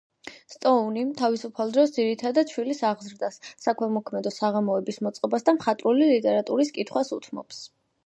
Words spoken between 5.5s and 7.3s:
და მხატვრული ლიტერატურის კითხვას